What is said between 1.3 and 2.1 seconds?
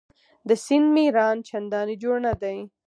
چنداني